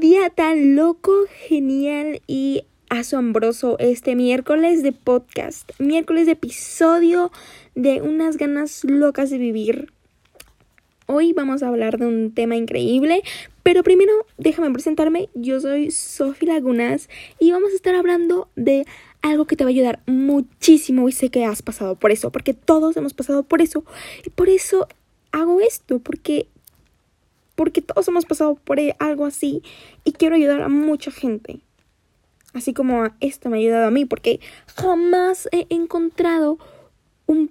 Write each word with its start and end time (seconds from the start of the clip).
día 0.00 0.30
tan 0.30 0.74
loco, 0.74 1.12
genial 1.48 2.22
y 2.26 2.64
asombroso 2.88 3.78
este 3.78 4.16
miércoles 4.16 4.82
de 4.82 4.92
podcast, 4.92 5.70
miércoles 5.78 6.24
de 6.24 6.32
episodio 6.32 7.30
de 7.74 8.00
unas 8.00 8.38
ganas 8.38 8.84
locas 8.84 9.28
de 9.28 9.36
vivir. 9.36 9.92
Hoy 11.06 11.34
vamos 11.34 11.62
a 11.62 11.68
hablar 11.68 11.98
de 11.98 12.06
un 12.06 12.32
tema 12.32 12.56
increíble, 12.56 13.22
pero 13.62 13.82
primero 13.82 14.12
déjame 14.38 14.70
presentarme. 14.70 15.28
Yo 15.34 15.60
soy 15.60 15.90
Sofi 15.90 16.46
Lagunas 16.46 17.10
y 17.38 17.52
vamos 17.52 17.72
a 17.72 17.76
estar 17.76 17.94
hablando 17.94 18.48
de 18.56 18.86
algo 19.20 19.46
que 19.46 19.56
te 19.56 19.64
va 19.64 19.68
a 19.68 19.72
ayudar 19.72 20.00
muchísimo 20.06 21.06
y 21.08 21.12
sé 21.12 21.28
que 21.28 21.44
has 21.44 21.60
pasado 21.60 21.96
por 21.96 22.12
eso, 22.12 22.32
porque 22.32 22.54
todos 22.54 22.96
hemos 22.96 23.12
pasado 23.12 23.42
por 23.42 23.60
eso 23.60 23.84
y 24.24 24.30
por 24.30 24.48
eso 24.48 24.88
hago 25.32 25.60
esto, 25.60 25.98
porque 25.98 26.46
porque 27.54 27.82
todos 27.82 28.08
hemos 28.08 28.24
pasado 28.24 28.54
por 28.56 28.78
algo 28.98 29.26
así 29.26 29.62
y 30.04 30.12
quiero 30.12 30.36
ayudar 30.36 30.62
a 30.62 30.68
mucha 30.68 31.10
gente. 31.10 31.60
Así 32.52 32.74
como 32.74 33.04
esto 33.20 33.48
me 33.48 33.56
ha 33.56 33.60
ayudado 33.60 33.86
a 33.86 33.90
mí, 33.90 34.04
porque 34.04 34.40
jamás 34.66 35.48
he 35.52 35.66
encontrado 35.70 36.58
un 37.26 37.50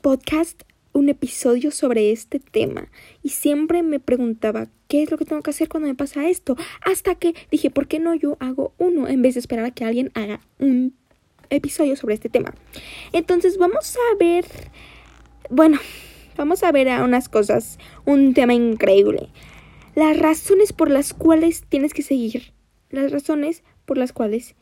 podcast, 0.00 0.62
un 0.92 1.08
episodio 1.10 1.70
sobre 1.70 2.10
este 2.10 2.40
tema. 2.40 2.88
Y 3.22 3.30
siempre 3.30 3.82
me 3.82 4.00
preguntaba, 4.00 4.68
¿qué 4.88 5.02
es 5.02 5.10
lo 5.10 5.18
que 5.18 5.26
tengo 5.26 5.42
que 5.42 5.50
hacer 5.50 5.68
cuando 5.68 5.88
me 5.88 5.94
pasa 5.94 6.28
esto? 6.28 6.56
Hasta 6.80 7.14
que 7.14 7.34
dije, 7.50 7.70
¿por 7.70 7.86
qué 7.86 7.98
no 7.98 8.14
yo 8.14 8.38
hago 8.40 8.72
uno 8.78 9.08
en 9.08 9.20
vez 9.20 9.34
de 9.34 9.40
esperar 9.40 9.66
a 9.66 9.70
que 9.72 9.84
alguien 9.84 10.10
haga 10.14 10.40
un 10.58 10.94
episodio 11.50 11.96
sobre 11.96 12.14
este 12.14 12.30
tema? 12.30 12.54
Entonces 13.12 13.58
vamos 13.58 13.94
a 13.96 14.16
ver, 14.16 14.46
bueno, 15.50 15.78
vamos 16.40 16.62
a 16.62 16.72
ver 16.72 16.88
a 16.88 17.04
unas 17.04 17.28
cosas, 17.28 17.78
un 18.06 18.32
tema 18.32 18.54
increíble. 18.54 19.28
Las 19.94 20.18
razones 20.18 20.72
por 20.72 20.90
las 20.90 21.12
cuales 21.12 21.64
tienes 21.68 21.92
que 21.92 22.00
seguir. 22.00 22.54
Las 22.88 23.12
razones 23.12 23.62
por 23.84 23.98
las 23.98 24.14
cuales 24.14 24.54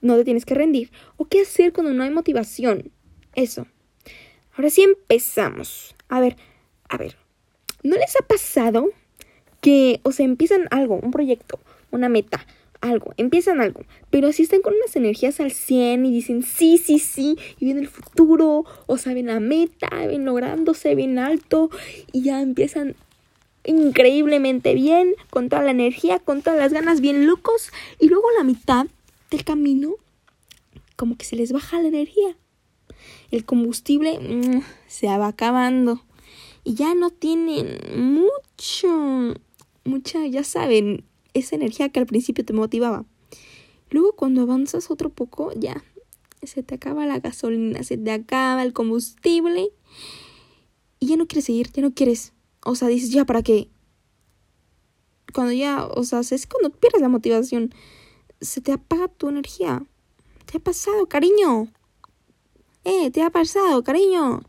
no 0.00 0.14
te 0.14 0.24
tienes 0.24 0.44
que 0.44 0.54
rendir. 0.54 0.92
O 1.16 1.24
qué 1.24 1.40
hacer 1.40 1.72
cuando 1.72 1.92
no 1.92 2.04
hay 2.04 2.10
motivación. 2.10 2.92
Eso. 3.34 3.66
Ahora 4.54 4.70
sí 4.70 4.82
empezamos. 4.82 5.96
A 6.08 6.20
ver, 6.20 6.36
a 6.88 6.96
ver. 6.96 7.16
¿No 7.82 7.96
les 7.96 8.14
ha 8.14 8.24
pasado 8.24 8.90
que, 9.60 9.98
o 10.04 10.12
sea, 10.12 10.26
empiezan 10.26 10.68
algo, 10.70 11.00
un 11.02 11.10
proyecto, 11.10 11.58
una 11.90 12.08
meta, 12.08 12.46
algo, 12.80 13.12
empiezan 13.16 13.60
algo, 13.60 13.82
pero 14.10 14.32
si 14.32 14.42
están 14.42 14.62
con 14.62 14.74
unas 14.74 14.96
energías 14.96 15.40
al 15.40 15.52
100 15.52 16.06
y 16.06 16.12
dicen 16.12 16.42
sí, 16.42 16.78
sí, 16.78 16.98
sí, 16.98 17.36
y 17.58 17.64
viene 17.64 17.80
el 17.80 17.88
futuro, 17.88 18.64
o 18.86 18.98
saben 18.98 19.26
la 19.26 19.40
meta, 19.40 19.88
ven 20.06 20.24
lográndose 20.24 20.94
bien 20.94 21.18
alto 21.18 21.70
y 22.12 22.22
ya 22.22 22.40
empiezan 22.40 22.96
increíblemente 23.64 24.74
bien, 24.74 25.14
con 25.30 25.48
toda 25.48 25.62
la 25.62 25.72
energía, 25.72 26.18
con 26.18 26.42
todas 26.42 26.58
las 26.58 26.72
ganas, 26.72 27.00
bien 27.00 27.26
locos, 27.26 27.70
y 27.98 28.08
luego 28.08 28.26
la 28.38 28.44
mitad 28.44 28.86
del 29.30 29.44
camino, 29.44 29.94
como 30.96 31.16
que 31.16 31.24
se 31.24 31.36
les 31.36 31.52
baja 31.52 31.80
la 31.80 31.88
energía. 31.88 32.36
El 33.30 33.44
combustible 33.44 34.18
mm, 34.18 34.62
se 34.86 35.06
va 35.06 35.26
acabando 35.26 36.02
y 36.64 36.74
ya 36.74 36.94
no 36.94 37.10
tienen 37.10 37.78
mucho, 37.96 39.34
mucha, 39.84 40.26
ya 40.26 40.44
saben, 40.44 41.04
esa 41.38 41.56
energía 41.56 41.88
que 41.88 42.00
al 42.00 42.06
principio 42.06 42.44
te 42.44 42.52
motivaba. 42.52 43.04
Luego 43.90 44.14
cuando 44.14 44.42
avanzas 44.42 44.90
otro 44.90 45.10
poco, 45.10 45.52
ya 45.54 45.84
se 46.42 46.62
te 46.62 46.74
acaba 46.74 47.06
la 47.06 47.18
gasolina, 47.18 47.82
se 47.82 47.96
te 47.96 48.10
acaba 48.10 48.62
el 48.62 48.72
combustible 48.72 49.70
y 50.98 51.06
ya 51.06 51.16
no 51.16 51.26
quieres 51.26 51.44
seguir, 51.44 51.70
ya 51.72 51.82
no 51.82 51.94
quieres. 51.94 52.32
O 52.64 52.74
sea, 52.74 52.88
dices, 52.88 53.10
ya, 53.10 53.24
¿para 53.24 53.42
qué? 53.42 53.68
Cuando 55.32 55.52
ya, 55.52 55.86
o 55.86 56.04
sea, 56.04 56.20
es 56.20 56.46
cuando 56.46 56.70
pierdes 56.70 57.02
la 57.02 57.08
motivación, 57.08 57.74
se 58.40 58.60
te 58.60 58.72
apaga 58.72 59.08
tu 59.08 59.28
energía. 59.28 59.84
¿Te 60.46 60.58
ha 60.58 60.60
pasado, 60.60 61.06
cariño? 61.06 61.68
Eh, 62.84 63.10
¿te 63.10 63.22
ha 63.22 63.30
pasado, 63.30 63.82
cariño? 63.82 64.42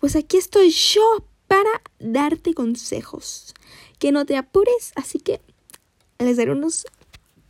Pues 0.00 0.16
aquí 0.16 0.36
estoy 0.36 0.70
yo 0.70 1.24
para 1.46 1.82
darte 1.98 2.54
consejos. 2.54 3.54
Que 3.98 4.12
no 4.12 4.26
te 4.26 4.36
apures, 4.36 4.92
así 4.94 5.18
que 5.18 5.40
les 6.18 6.36
daré 6.36 6.52
unos 6.52 6.86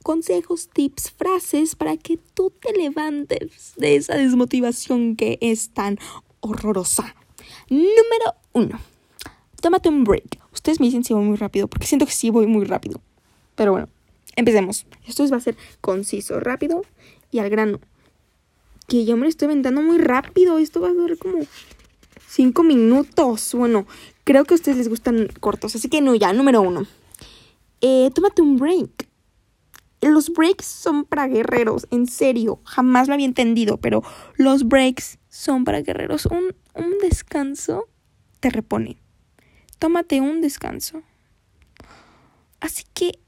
consejos, 0.03 0.69
tips, 0.72 1.10
frases 1.10 1.75
para 1.75 1.97
que 1.97 2.19
tú 2.34 2.53
te 2.60 2.72
levantes 2.72 3.72
de 3.77 3.97
esa 3.97 4.16
desmotivación 4.16 5.16
que 5.16 5.38
es 5.41 5.71
tan 5.71 5.99
horrorosa. 6.41 7.15
Número 7.69 8.34
uno. 8.53 8.78
Tómate 9.60 9.88
un 9.88 10.04
break. 10.04 10.38
Ustedes 10.53 10.78
me 10.81 10.87
dicen 10.87 11.03
si 11.03 11.12
voy 11.12 11.25
muy 11.25 11.37
rápido, 11.37 11.66
porque 11.66 11.87
siento 11.87 12.06
que 12.06 12.12
sí 12.12 12.31
voy 12.31 12.47
muy 12.47 12.65
rápido. 12.65 13.00
Pero 13.56 13.72
bueno, 13.72 13.88
empecemos. 14.37 14.87
Esto 15.06 15.28
va 15.28 15.38
a 15.38 15.41
ser 15.41 15.56
conciso, 15.81 16.38
rápido 16.38 16.83
y 17.33 17.41
al 17.41 17.50
grano. 17.50 17.81
Que 18.87 19.04
yo 19.04 19.16
me 19.16 19.22
lo 19.22 19.28
estoy 19.28 19.47
inventando 19.47 19.83
muy 19.83 19.98
rápido. 19.98 20.59
Esto 20.59 20.81
va 20.81 20.88
a 20.88 20.93
durar 20.93 21.19
como 21.19 21.38
cinco 22.28 22.62
minutos. 22.62 23.54
Bueno, 23.54 23.87
creo 24.22 24.44
que 24.44 24.54
a 24.54 24.56
ustedes 24.56 24.78
les 24.78 24.88
gustan 24.88 25.28
cortos. 25.41 25.75
Así 25.75 25.88
que 25.88 26.00
no, 26.00 26.15
ya, 26.15 26.33
número 26.33 26.62
uno. 26.62 26.87
Eh, 27.88 28.10
tómate 28.12 28.42
un 28.42 28.56
break. 28.56 29.08
Los 30.00 30.32
breaks 30.32 30.66
son 30.66 31.04
para 31.04 31.28
guerreros, 31.28 31.86
en 31.92 32.08
serio. 32.08 32.60
Jamás 32.64 33.06
lo 33.06 33.14
había 33.14 33.26
entendido, 33.26 33.76
pero 33.76 34.02
los 34.34 34.66
breaks 34.66 35.20
son 35.28 35.62
para 35.62 35.82
guerreros. 35.82 36.26
Un, 36.26 36.56
un 36.74 36.98
descanso 37.00 37.88
te 38.41 38.50
repone. 38.50 38.97
Tómate 39.78 40.20
un 40.20 40.41
descanso. 40.41 41.04
Así 42.58 42.82
que, 42.92 43.20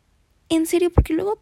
en 0.49 0.67
serio, 0.67 0.91
porque 0.91 1.15
luego 1.15 1.41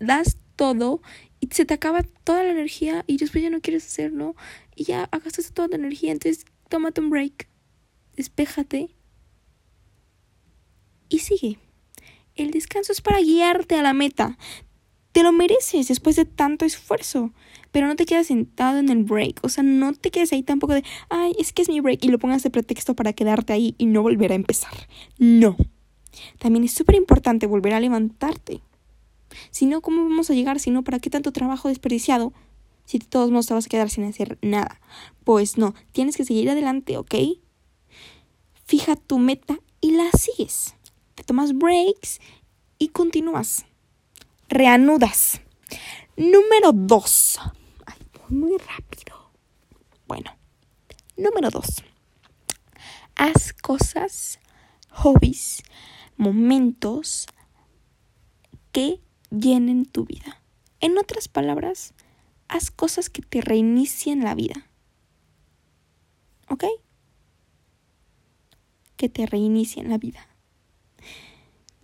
das 0.00 0.38
todo 0.56 1.02
y 1.38 1.48
se 1.52 1.66
te 1.66 1.74
acaba 1.74 2.02
toda 2.02 2.44
la 2.44 2.50
energía 2.50 3.04
y 3.06 3.18
después 3.18 3.44
ya 3.44 3.50
no 3.50 3.60
quieres 3.60 3.84
hacerlo 3.84 4.36
y 4.74 4.84
ya 4.84 5.10
gastas 5.12 5.52
toda 5.52 5.68
tu 5.68 5.74
energía. 5.74 6.12
Entonces, 6.12 6.46
tómate 6.70 7.02
un 7.02 7.10
break, 7.10 7.46
despéjate 8.16 8.88
y 11.10 11.18
sigue. 11.18 11.58
El 12.36 12.50
descanso 12.50 12.92
es 12.92 13.00
para 13.00 13.20
guiarte 13.20 13.76
a 13.76 13.82
la 13.82 13.94
meta. 13.94 14.36
Te 15.12 15.22
lo 15.22 15.32
mereces 15.32 15.88
después 15.88 16.16
de 16.16 16.26
tanto 16.26 16.66
esfuerzo. 16.66 17.32
Pero 17.72 17.86
no 17.86 17.96
te 17.96 18.04
quedas 18.04 18.26
sentado 18.26 18.78
en 18.78 18.90
el 18.90 19.04
break. 19.04 19.40
O 19.42 19.48
sea, 19.48 19.64
no 19.64 19.94
te 19.94 20.10
quedes 20.10 20.34
ahí 20.34 20.42
tampoco 20.42 20.74
de, 20.74 20.84
ay, 21.08 21.32
es 21.38 21.54
que 21.54 21.62
es 21.62 21.68
mi 21.70 21.80
break 21.80 22.04
y 22.04 22.08
lo 22.08 22.18
pongas 22.18 22.42
de 22.42 22.50
pretexto 22.50 22.94
para 22.94 23.14
quedarte 23.14 23.54
ahí 23.54 23.74
y 23.78 23.86
no 23.86 24.02
volver 24.02 24.32
a 24.32 24.34
empezar. 24.34 24.72
No. 25.18 25.56
También 26.38 26.64
es 26.64 26.72
súper 26.72 26.94
importante 26.94 27.46
volver 27.46 27.72
a 27.72 27.80
levantarte. 27.80 28.60
Si 29.50 29.64
no, 29.64 29.80
¿cómo 29.80 30.02
vamos 30.02 30.30
a 30.30 30.34
llegar? 30.34 30.60
Si 30.60 30.70
no, 30.70 30.84
¿para 30.84 30.98
qué 30.98 31.08
tanto 31.08 31.32
trabajo 31.32 31.68
desperdiciado? 31.68 32.34
Si 32.84 32.98
de 32.98 33.06
todos 33.06 33.30
modos 33.30 33.46
te 33.46 33.54
vas 33.54 33.66
a 33.66 33.68
quedar 33.68 33.88
sin 33.88 34.04
hacer 34.04 34.38
nada. 34.42 34.80
Pues 35.24 35.56
no, 35.56 35.74
tienes 35.92 36.18
que 36.18 36.26
seguir 36.26 36.50
adelante, 36.50 36.98
¿ok? 36.98 37.14
Fija 38.66 38.96
tu 38.96 39.18
meta 39.18 39.58
y 39.80 39.92
la 39.92 40.10
sigues 40.12 40.75
te 41.16 41.24
tomas 41.24 41.54
breaks 41.54 42.20
y 42.78 42.88
continúas. 42.88 43.64
Reanudas. 44.48 45.40
Número 46.16 46.72
dos. 46.72 47.38
Ay, 47.86 47.98
muy 48.28 48.56
rápido. 48.58 49.32
Bueno, 50.06 50.36
número 51.16 51.50
dos. 51.50 51.82
Haz 53.16 53.54
cosas, 53.54 54.38
hobbies, 54.90 55.62
momentos 56.18 57.26
que 58.70 59.00
llenen 59.30 59.86
tu 59.86 60.04
vida. 60.04 60.42
En 60.80 60.98
otras 60.98 61.28
palabras, 61.28 61.94
haz 62.46 62.70
cosas 62.70 63.08
que 63.08 63.22
te 63.22 63.40
reinicien 63.40 64.22
la 64.22 64.34
vida. 64.34 64.68
¿Ok? 66.50 66.64
Que 68.96 69.08
te 69.08 69.24
reinicien 69.24 69.88
la 69.88 69.96
vida 69.96 70.35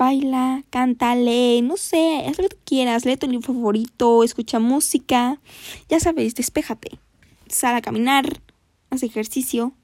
baila, 0.02 0.64
canta, 0.70 1.14
lee, 1.14 1.62
no 1.62 1.76
sé, 1.76 2.25
haz 2.26 2.37
lo 2.37 2.49
que 2.49 2.56
tú 2.56 2.62
quieras, 2.64 3.04
lee 3.04 3.16
tu 3.16 3.28
libro 3.28 3.54
favorito, 3.54 4.25
escucha 4.25 4.58
música, 4.58 5.40
ya 5.88 6.00
sabes, 6.00 6.34
despéjate, 6.34 6.99
sal 7.46 7.76
a 7.76 7.82
caminar, 7.82 8.43
haz 8.90 9.04
ejercicio, 9.04 9.75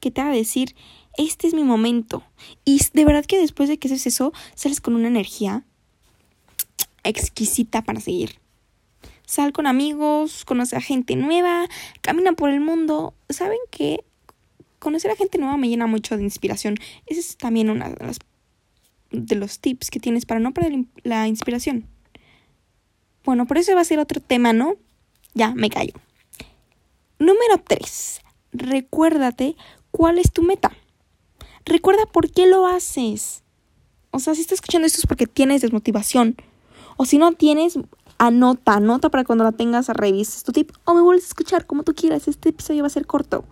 que 0.00 0.10
te 0.10 0.20
haga 0.20 0.32
decir, 0.32 0.74
este 1.16 1.46
es 1.46 1.54
mi 1.54 1.62
momento. 1.62 2.24
Y 2.64 2.80
de 2.92 3.04
verdad 3.04 3.24
que 3.24 3.38
después 3.38 3.68
de 3.68 3.78
que 3.78 3.86
haces 3.86 4.08
eso, 4.08 4.32
sales 4.56 4.80
con 4.80 4.96
una 4.96 5.06
energía 5.06 5.64
exquisita 7.04 7.82
para 7.82 8.00
seguir. 8.00 8.40
Sal 9.24 9.52
con 9.52 9.68
amigos, 9.68 10.44
conoce 10.44 10.74
a 10.74 10.80
gente 10.80 11.14
nueva, 11.14 11.68
camina 12.00 12.32
por 12.32 12.50
el 12.50 12.60
mundo. 12.60 13.14
¿Saben 13.28 13.58
qué? 13.70 14.02
Conocer 14.80 15.12
a 15.12 15.16
gente 15.16 15.38
nueva 15.38 15.56
me 15.56 15.68
llena 15.68 15.86
mucho 15.86 16.16
de 16.16 16.24
inspiración. 16.24 16.74
Esa 17.06 17.20
es 17.20 17.36
también 17.36 17.70
una 17.70 17.88
de 17.90 18.04
las 18.04 18.18
de 19.10 19.36
los 19.36 19.60
tips 19.60 19.90
que 19.90 20.00
tienes 20.00 20.26
para 20.26 20.40
no 20.40 20.52
perder 20.52 20.84
la 21.02 21.28
inspiración. 21.28 21.86
Bueno, 23.24 23.46
por 23.46 23.58
eso 23.58 23.74
va 23.74 23.80
a 23.80 23.84
ser 23.84 23.98
otro 23.98 24.20
tema, 24.20 24.52
¿no? 24.52 24.76
Ya, 25.34 25.54
me 25.54 25.70
callo. 25.70 25.92
Número 27.18 27.62
3. 27.66 28.20
Recuérdate 28.52 29.56
cuál 29.90 30.18
es 30.18 30.32
tu 30.32 30.42
meta. 30.42 30.72
Recuerda 31.64 32.06
por 32.06 32.30
qué 32.30 32.46
lo 32.46 32.66
haces. 32.66 33.42
O 34.10 34.18
sea, 34.18 34.34
si 34.34 34.40
estás 34.40 34.56
escuchando 34.56 34.86
esto 34.86 35.00
es 35.00 35.06
porque 35.06 35.26
tienes 35.26 35.60
desmotivación. 35.60 36.36
O 36.96 37.04
si 37.04 37.18
no 37.18 37.32
tienes, 37.32 37.78
anota, 38.18 38.74
anota 38.74 39.08
para 39.10 39.24
cuando 39.24 39.44
la 39.44 39.52
tengas 39.52 39.88
revises 39.88 40.42
tu 40.42 40.52
tip. 40.52 40.72
O 40.84 40.94
me 40.94 41.00
vuelves 41.00 41.24
a 41.24 41.28
escuchar 41.28 41.66
como 41.66 41.84
tú 41.84 41.94
quieras. 41.94 42.28
Este 42.28 42.50
episodio 42.50 42.82
va 42.82 42.88
a 42.88 42.90
ser 42.90 43.06
corto. 43.06 43.44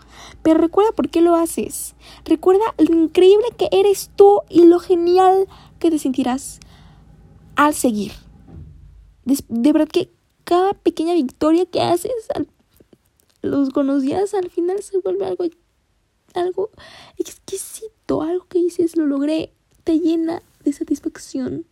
Pero 0.42 0.58
recuerda 0.58 0.92
por 0.92 1.08
qué 1.08 1.20
lo 1.20 1.36
haces. 1.36 1.94
Recuerda 2.24 2.64
lo 2.78 2.94
increíble 2.94 3.46
que 3.56 3.68
eres 3.72 4.10
tú 4.16 4.42
y 4.48 4.66
lo 4.66 4.80
genial 4.80 5.46
que 5.78 5.90
te 5.90 5.98
sentirás 5.98 6.60
al 7.54 7.74
seguir. 7.74 8.12
De, 9.24 9.72
verdad 9.72 9.88
que 9.88 10.10
cada 10.44 10.74
pequeña 10.74 11.14
victoria 11.14 11.66
que 11.66 11.80
haces, 11.80 12.12
los 13.42 13.70
conocías 13.70 14.34
al 14.34 14.50
final 14.50 14.80
se 14.82 14.98
vuelve 14.98 15.26
algo, 15.26 15.44
algo 16.34 16.70
exquisito, 17.16 18.22
algo 18.22 18.46
que 18.48 18.60
dices, 18.60 18.96
lo 18.96 19.06
logré, 19.06 19.52
te 19.82 19.98
llena 19.98 20.42
de 20.62 20.72
satisfacción 20.72 21.66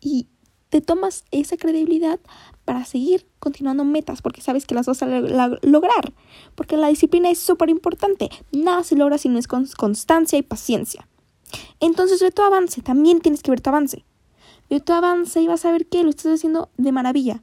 y 0.00 0.28
te 0.68 0.80
tomas 0.80 1.24
esa 1.30 1.56
credibilidad 1.56 2.20
para 2.64 2.84
seguir 2.84 3.26
continuando 3.38 3.84
metas 3.84 4.20
porque 4.22 4.40
sabes 4.40 4.66
que 4.66 4.74
las 4.74 4.86
vas 4.86 5.02
a 5.02 5.06
lograr. 5.06 6.12
Porque 6.54 6.76
la 6.76 6.88
disciplina 6.88 7.30
es 7.30 7.38
súper 7.38 7.70
importante. 7.70 8.30
Nada 8.52 8.82
se 8.84 8.96
logra 8.96 9.18
si 9.18 9.28
no 9.28 9.38
es 9.38 9.48
con 9.48 9.66
constancia 9.76 10.38
y 10.38 10.42
paciencia. 10.42 11.08
Entonces 11.80 12.20
ve 12.20 12.30
tu 12.30 12.42
avance, 12.42 12.82
también 12.82 13.20
tienes 13.20 13.42
que 13.42 13.50
ver 13.50 13.60
tu 13.60 13.70
avance. 13.70 14.04
Ve 14.68 14.80
tu 14.80 14.92
avance 14.92 15.40
y 15.40 15.46
vas 15.46 15.64
a 15.64 15.72
ver 15.72 15.86
que 15.86 16.02
lo 16.02 16.10
estás 16.10 16.34
haciendo 16.34 16.70
de 16.76 16.92
maravilla. 16.92 17.40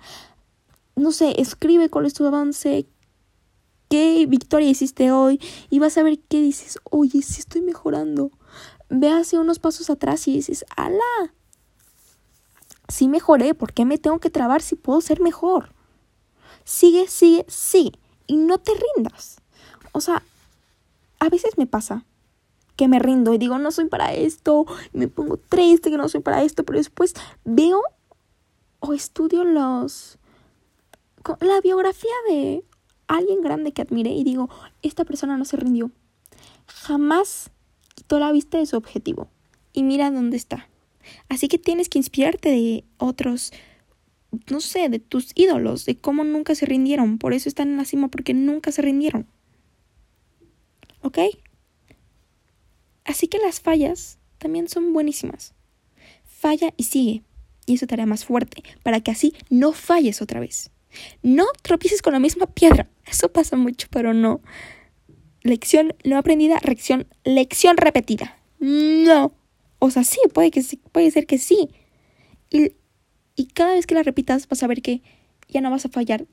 No 0.96 1.12
sé, 1.12 1.42
escribe 1.42 1.90
cuál 1.90 2.06
es 2.06 2.14
tu 2.14 2.26
avance, 2.26 2.86
qué 3.90 4.26
victoria 4.28 4.70
hiciste 4.70 5.12
hoy 5.12 5.42
y 5.70 5.80
vas 5.80 5.98
a 5.98 6.04
ver 6.04 6.20
qué 6.30 6.42
dices, 6.42 6.80
oye, 6.92 7.22
sí 7.22 7.40
estoy 7.40 7.62
mejorando 7.62 8.32
ve 8.90 9.10
hacia 9.10 9.40
unos 9.40 9.60
pasos 9.60 9.90
atrás 9.90 10.28
y 10.28 10.34
dices, 10.34 10.66
ala, 10.76 11.34
sí 12.88 13.08
mejoré, 13.08 13.54
¿por 13.54 13.74
qué 13.74 13.86
me 13.86 13.98
tengo 13.98 14.20
que 14.20 14.30
trabar 14.30 14.62
si 14.62 14.76
puedo 14.76 15.02
ser 15.02 15.22
mejor? 15.22 15.74
Sigue, 16.64 17.08
sigue, 17.08 17.46
sigue 17.48 18.00
y 18.28 18.38
no 18.38 18.58
te 18.58 18.72
rindas. 18.96 19.38
O 19.92 20.02
sea, 20.02 20.24
a 21.20 21.30
veces 21.30 21.58
me 21.58 21.68
pasa 21.68 22.06
que 22.76 22.88
me 22.88 23.00
rindo 23.00 23.34
y 23.34 23.38
digo, 23.38 23.58
no 23.58 23.72
soy 23.72 23.86
para 23.86 24.14
esto, 24.14 24.66
y 24.94 24.98
me 24.98 25.08
pongo 25.08 25.38
triste 25.38 25.90
que 25.90 25.98
no 25.98 26.10
soy 26.10 26.22
para 26.22 26.44
esto, 26.44 26.64
pero 26.64 26.78
después 26.78 27.14
veo 27.46 27.82
o 28.80 28.94
estudio 28.94 29.44
los 29.44 30.18
la 31.40 31.60
biografía 31.62 32.14
de 32.30 32.64
alguien 33.08 33.42
grande 33.42 33.72
que 33.72 33.82
admire 33.82 34.12
y 34.12 34.24
digo, 34.24 34.50
esta 34.82 35.06
persona 35.06 35.38
no 35.38 35.46
se 35.46 35.58
rindió. 35.58 35.92
Jamás 36.68 37.50
quitó 37.96 38.20
la 38.20 38.32
vista 38.32 38.58
de 38.58 38.66
su 38.66 38.78
objetivo. 38.78 39.28
Y 39.74 39.84
mira 39.84 40.12
dónde 40.12 40.38
está. 40.38 40.68
Así 41.30 41.48
que 41.48 41.58
tienes 41.58 41.90
que 41.90 41.98
inspirarte 41.98 42.50
de 42.50 42.84
otros, 42.98 43.52
no 44.50 44.60
sé, 44.62 44.90
de 44.90 45.00
tus 45.00 45.32
ídolos, 45.36 45.86
de 45.86 45.98
cómo 45.98 46.24
nunca 46.24 46.56
se 46.56 46.66
rindieron. 46.66 47.18
Por 47.18 47.34
eso 47.34 47.50
están 47.50 47.70
en 47.70 47.78
la 47.78 47.86
cima, 47.86 48.10
porque 48.10 48.34
nunca 48.34 48.72
se 48.72 48.82
rindieron. 48.82 49.28
¿Ok? 51.02 51.20
Así 53.04 53.28
que 53.28 53.38
las 53.38 53.60
fallas 53.60 54.18
también 54.38 54.68
son 54.68 54.94
buenísimas. 54.94 55.54
Falla 56.26 56.74
y 56.78 56.84
sigue. 56.84 57.24
Y 57.66 57.76
eso 57.76 57.88
te 57.88 57.96
hará 57.96 58.06
más 58.06 58.26
fuerte, 58.26 58.64
para 58.84 59.00
que 59.02 59.12
así 59.12 59.34
no 59.50 59.74
falles 59.74 60.22
otra 60.22 60.40
vez. 60.40 60.70
No 61.24 61.46
tropieces 61.62 62.02
con 62.02 62.14
la 62.14 62.20
misma 62.20 62.46
piedra. 62.46 62.90
Eso 63.06 63.32
pasa 63.32 63.56
mucho, 63.56 63.88
pero 63.90 64.14
no 64.14 64.42
lección 65.46 65.94
no 66.04 66.18
aprendida, 66.18 66.60
lección, 66.64 67.08
lección 67.24 67.78
repetida. 67.78 68.38
No. 68.60 69.32
O 69.86 69.92
sea, 69.92 70.04
sí, 70.04 70.18
puede, 70.34 70.50
que, 70.50 70.64
puede 70.92 71.12
ser 71.12 71.28
que 71.28 71.38
sí. 71.38 71.70
Y, 72.50 72.72
y 73.36 73.46
cada 73.46 73.76
vez 73.76 73.86
que 73.86 73.94
la 73.94 74.02
repitas 74.02 74.48
vas 74.48 74.64
a 74.64 74.68
ver 74.68 74.82
que 74.82 75.04
ya 75.48 75.62
no 75.62 75.70
vas 75.70 75.86
a 75.86 75.90
fallar 75.90 76.26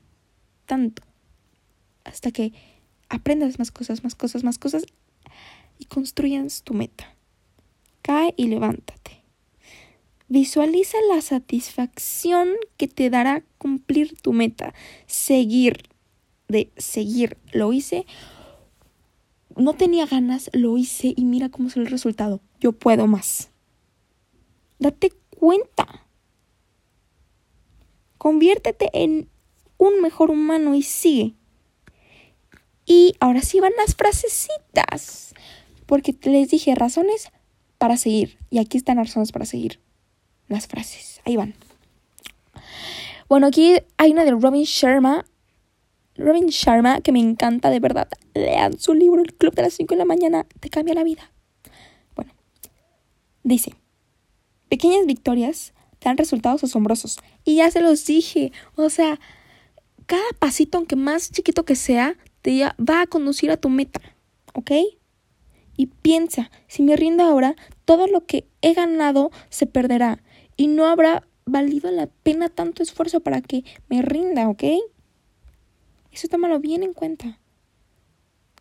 tanto. 0.65 1.03
Hasta 2.03 2.31
que 2.31 2.51
aprendas 3.09 3.59
más 3.59 3.69
cosas, 3.69 4.03
más 4.03 4.15
cosas, 4.15 4.43
más 4.43 4.57
cosas 4.57 4.85
y 5.77 5.85
construyas 5.85 6.63
tu 6.63 6.73
meta. 6.73 7.15
Cae 8.01 8.33
y 8.37 8.47
levántate. 8.47 9.21
Visualiza 10.29 10.97
la 11.13 11.21
satisfacción 11.21 12.49
que 12.77 12.87
te 12.87 13.11
dará 13.11 13.43
cumplir 13.59 14.19
tu 14.19 14.33
meta. 14.33 14.73
Seguir, 15.05 15.83
de 16.47 16.71
seguir, 16.77 17.37
lo 17.51 17.71
hice 17.71 18.07
no 19.57 19.73
tenía 19.73 20.05
ganas, 20.05 20.49
lo 20.53 20.77
hice 20.77 21.13
y 21.15 21.25
mira 21.25 21.49
cómo 21.49 21.67
es 21.67 21.77
el 21.77 21.87
resultado. 21.87 22.41
Yo 22.59 22.71
puedo 22.71 23.07
más. 23.07 23.49
Date 24.79 25.11
cuenta. 25.39 26.05
Conviértete 28.17 28.89
en 28.93 29.29
un 29.77 30.01
mejor 30.01 30.31
humano 30.31 30.75
y 30.75 30.81
sigue. 30.81 31.35
Y 32.85 33.15
ahora 33.19 33.41
sí 33.41 33.59
van 33.59 33.73
las 33.77 33.95
frasecitas. 33.95 35.33
Porque 35.85 36.15
les 36.23 36.49
dije 36.49 36.75
razones 36.75 37.29
para 37.77 37.97
seguir. 37.97 38.37
Y 38.49 38.59
aquí 38.59 38.77
están 38.77 38.97
las 38.97 39.07
razones 39.07 39.31
para 39.31 39.45
seguir. 39.45 39.79
Las 40.47 40.67
frases. 40.67 41.21
Ahí 41.25 41.35
van. 41.35 41.53
Bueno, 43.29 43.47
aquí 43.47 43.77
hay 43.97 44.11
una 44.11 44.25
de 44.25 44.31
Robin 44.31 44.63
Sharma 44.63 45.25
Robin 46.15 46.47
Sharma, 46.47 47.01
que 47.01 47.11
me 47.11 47.19
encanta 47.19 47.69
de 47.69 47.79
verdad. 47.79 48.07
Lean 48.33 48.77
su 48.79 48.93
libro, 48.93 49.21
El 49.21 49.33
Club 49.33 49.55
de 49.55 49.63
las 49.63 49.73
5 49.73 49.93
de 49.93 49.99
la 49.99 50.05
mañana, 50.05 50.45
te 50.59 50.69
cambia 50.69 50.93
la 50.93 51.03
vida. 51.03 51.31
Bueno, 52.15 52.33
dice, 53.43 53.75
pequeñas 54.69 55.05
victorias 55.05 55.73
dan 56.01 56.17
resultados 56.17 56.63
asombrosos. 56.63 57.19
Y 57.45 57.55
ya 57.55 57.71
se 57.71 57.81
los 57.81 58.05
dije, 58.05 58.51
o 58.75 58.89
sea, 58.89 59.19
cada 60.05 60.23
pasito, 60.39 60.77
aunque 60.77 60.95
más 60.95 61.31
chiquito 61.31 61.63
que 61.65 61.75
sea, 61.75 62.15
te 62.41 62.63
va 62.77 63.01
a 63.01 63.07
conducir 63.07 63.51
a 63.51 63.57
tu 63.57 63.69
meta, 63.69 64.01
¿ok? 64.53 64.71
Y 65.77 65.87
piensa, 65.87 66.51
si 66.67 66.83
me 66.83 66.95
rindo 66.95 67.23
ahora, 67.23 67.55
todo 67.85 68.07
lo 68.07 68.25
que 68.25 68.45
he 68.61 68.73
ganado 68.73 69.31
se 69.49 69.65
perderá 69.65 70.21
y 70.55 70.67
no 70.67 70.85
habrá 70.85 71.25
valido 71.45 71.89
la 71.91 72.07
pena 72.07 72.49
tanto 72.49 72.83
esfuerzo 72.83 73.21
para 73.21 73.41
que 73.41 73.63
me 73.89 74.01
rinda, 74.01 74.49
¿ok? 74.49 74.63
Eso 76.13 76.27
tómalo 76.27 76.59
bien 76.59 76.83
en 76.83 76.93
cuenta. 76.93 77.39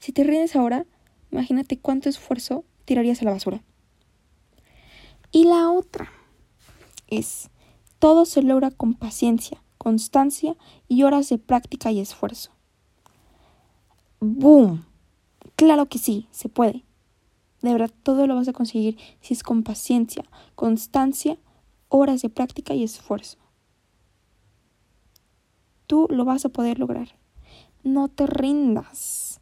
Si 0.01 0.13
te 0.13 0.25
rindes 0.25 0.57
ahora, 0.57 0.87
imagínate 1.31 1.79
cuánto 1.79 2.09
esfuerzo 2.09 2.65
tirarías 2.87 3.21
a 3.21 3.27
la 3.27 3.33
basura. 3.33 3.63
Y 5.31 5.45
la 5.45 5.71
otra 5.71 6.11
es, 7.09 7.51
todo 7.99 8.25
se 8.25 8.43
logra 8.43 8.71
con 8.71 8.95
paciencia, 8.95 9.63
constancia 9.77 10.57
y 10.89 11.03
horas 11.03 11.29
de 11.29 11.37
práctica 11.37 11.93
y 11.93 12.01
esfuerzo. 12.01 12.53
¡Boom! 14.21 14.87
Claro 15.55 15.87
que 15.87 15.99
sí, 15.99 16.29
se 16.31 16.49
puede. 16.49 16.85
De 17.61 17.71
verdad, 17.71 17.91
todo 18.03 18.27
lo 18.27 18.35
vas 18.35 18.49
a 18.49 18.55
conseguir 18.55 18.97
si 19.21 19.35
es 19.35 19.43
con 19.43 19.63
paciencia, 19.63 20.25
constancia, 20.55 21.39
horas 21.91 22.23
de 22.23 22.31
práctica 22.31 22.75
y 22.75 22.83
esfuerzo. 22.83 23.37
Tú 25.87 26.07
lo 26.09 26.25
vas 26.25 26.47
a 26.47 26.49
poder 26.49 26.79
lograr 26.79 27.22
no 27.83 28.09
te 28.09 28.27
rindas. 28.27 29.41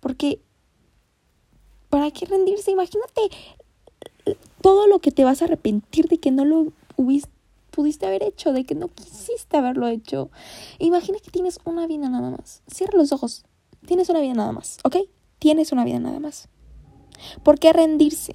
Porque, 0.00 0.40
¿para 1.88 2.10
qué 2.10 2.26
rendirse? 2.26 2.70
Imagínate 2.70 3.30
todo 4.60 4.86
lo 4.86 4.98
que 4.98 5.10
te 5.10 5.24
vas 5.24 5.42
a 5.42 5.46
arrepentir 5.46 6.08
de 6.08 6.18
que 6.18 6.30
no 6.30 6.44
lo 6.44 6.72
pudiste 6.96 8.06
haber 8.06 8.22
hecho, 8.22 8.52
de 8.52 8.64
que 8.64 8.74
no 8.74 8.88
quisiste 8.88 9.56
haberlo 9.56 9.86
hecho. 9.88 10.30
Imagina 10.78 11.18
que 11.22 11.30
tienes 11.30 11.58
una 11.64 11.86
vida 11.86 12.08
nada 12.08 12.30
más. 12.30 12.62
Cierra 12.66 12.98
los 12.98 13.12
ojos. 13.12 13.44
Tienes 13.86 14.08
una 14.08 14.20
vida 14.20 14.34
nada 14.34 14.52
más, 14.52 14.78
¿ok? 14.84 14.96
Tienes 15.38 15.72
una 15.72 15.84
vida 15.84 15.98
nada 15.98 16.18
más. 16.18 16.48
¿Por 17.42 17.58
qué 17.58 17.72
rendirse? 17.72 18.34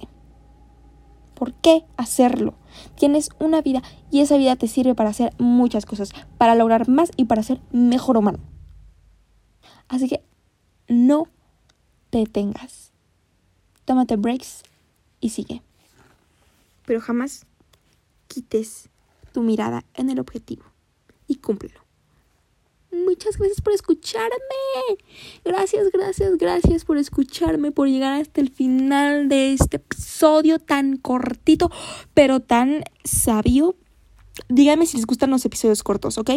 ¿Por 1.34 1.54
qué 1.54 1.84
hacerlo? 1.96 2.54
Tienes 2.94 3.30
una 3.40 3.62
vida 3.62 3.82
y 4.10 4.20
esa 4.20 4.36
vida 4.36 4.56
te 4.56 4.68
sirve 4.68 4.94
para 4.94 5.10
hacer 5.10 5.32
muchas 5.38 5.86
cosas, 5.86 6.10
para 6.38 6.54
lograr 6.54 6.88
más 6.88 7.10
y 7.16 7.24
para 7.24 7.42
ser 7.42 7.60
mejor 7.72 8.16
humano. 8.16 8.38
Así 9.90 10.08
que 10.08 10.22
no 10.88 11.26
te 12.10 12.18
detengas. 12.18 12.92
Tómate 13.84 14.16
breaks 14.16 14.62
y 15.20 15.30
sigue. 15.30 15.62
Pero 16.86 17.00
jamás 17.00 17.44
quites 18.28 18.88
tu 19.32 19.42
mirada 19.42 19.84
en 19.94 20.08
el 20.10 20.20
objetivo 20.20 20.64
y 21.26 21.36
cúmplelo. 21.36 21.80
Muchas 22.92 23.36
gracias 23.36 23.60
por 23.60 23.72
escucharme. 23.72 24.30
Gracias, 25.44 25.90
gracias, 25.92 26.38
gracias 26.38 26.84
por 26.84 26.96
escucharme, 26.96 27.72
por 27.72 27.88
llegar 27.88 28.20
hasta 28.20 28.40
el 28.40 28.50
final 28.50 29.28
de 29.28 29.52
este 29.52 29.76
episodio 29.76 30.60
tan 30.60 30.96
cortito, 30.96 31.70
pero 32.14 32.40
tan 32.40 32.84
sabio. 33.04 33.76
Díganme 34.48 34.86
si 34.86 34.96
les 34.96 35.06
gustan 35.06 35.30
los 35.30 35.44
episodios 35.44 35.82
cortos, 35.82 36.16
¿ok? 36.18 36.30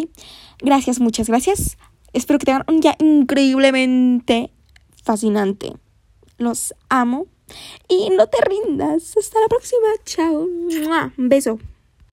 Gracias, 0.59 0.99
muchas 0.99 1.27
gracias. 1.27 1.77
Espero 2.13 2.39
que 2.39 2.45
tengan 2.45 2.63
un 2.67 2.79
día 2.79 2.95
increíblemente 2.99 4.51
fascinante. 5.03 5.73
Los 6.37 6.73
amo 6.89 7.27
Y 7.87 8.09
no 8.11 8.27
te 8.27 8.37
rindas. 8.45 9.15
Hasta 9.17 9.39
la 9.41 9.47
próxima. 9.47 9.87
Chao. 10.05 10.47
Un 11.17 11.29
beso. 11.29 11.59